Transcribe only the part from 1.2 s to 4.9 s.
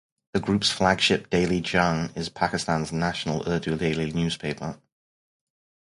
"Daily Jang" is Pakistan's national Urdu daily newspaper.